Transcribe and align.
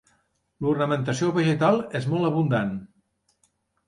L'ornamentació 0.65 1.29
vegetal 1.35 1.77
és 1.99 2.07
molt 2.13 2.31
abundant. 2.31 2.73